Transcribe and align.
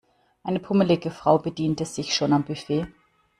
Eine 0.41 0.59
pummelige 0.59 1.11
Frau 1.11 1.37
bediente 1.37 1.85
sich 1.85 2.15
schon 2.15 2.33
am 2.33 2.43
Buffet. 2.43 2.87